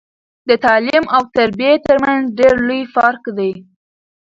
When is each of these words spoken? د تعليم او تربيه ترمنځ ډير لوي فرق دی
د 0.49 0.51
تعليم 0.65 1.03
او 1.15 1.21
تربيه 1.37 1.73
ترمنځ 1.87 2.23
ډير 2.37 2.55
لوي 2.67 2.81
فرق 2.95 3.23
دی 3.37 3.51